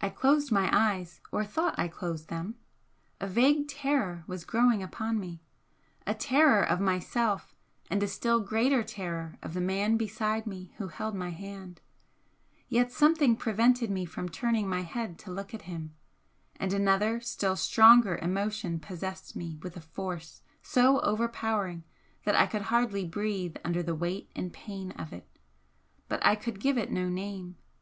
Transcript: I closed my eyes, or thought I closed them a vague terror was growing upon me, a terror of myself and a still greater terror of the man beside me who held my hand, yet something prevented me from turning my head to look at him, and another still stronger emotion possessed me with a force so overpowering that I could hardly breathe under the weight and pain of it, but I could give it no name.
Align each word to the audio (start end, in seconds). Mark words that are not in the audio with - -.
I 0.00 0.08
closed 0.08 0.50
my 0.50 0.70
eyes, 0.72 1.20
or 1.30 1.44
thought 1.44 1.78
I 1.78 1.86
closed 1.86 2.28
them 2.30 2.54
a 3.20 3.26
vague 3.26 3.68
terror 3.68 4.24
was 4.26 4.46
growing 4.46 4.82
upon 4.82 5.20
me, 5.20 5.42
a 6.06 6.14
terror 6.14 6.62
of 6.64 6.80
myself 6.80 7.54
and 7.90 8.02
a 8.02 8.08
still 8.08 8.40
greater 8.40 8.82
terror 8.82 9.36
of 9.42 9.52
the 9.52 9.60
man 9.60 9.98
beside 9.98 10.46
me 10.46 10.72
who 10.78 10.88
held 10.88 11.14
my 11.14 11.28
hand, 11.28 11.82
yet 12.70 12.90
something 12.90 13.36
prevented 13.36 13.90
me 13.90 14.06
from 14.06 14.30
turning 14.30 14.66
my 14.66 14.80
head 14.80 15.18
to 15.18 15.30
look 15.30 15.52
at 15.52 15.68
him, 15.68 15.94
and 16.56 16.72
another 16.72 17.20
still 17.20 17.54
stronger 17.54 18.16
emotion 18.16 18.80
possessed 18.80 19.36
me 19.36 19.58
with 19.62 19.76
a 19.76 19.82
force 19.82 20.40
so 20.62 21.00
overpowering 21.02 21.84
that 22.24 22.34
I 22.34 22.46
could 22.46 22.62
hardly 22.62 23.04
breathe 23.04 23.58
under 23.62 23.82
the 23.82 23.94
weight 23.94 24.30
and 24.34 24.54
pain 24.54 24.92
of 24.92 25.12
it, 25.12 25.28
but 26.08 26.24
I 26.24 26.34
could 26.34 26.58
give 26.60 26.78
it 26.78 26.90
no 26.90 27.10
name. 27.10 27.56